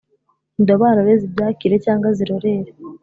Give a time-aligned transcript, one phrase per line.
[0.59, 2.71] indobanure zibyakire cyangwa zirorere!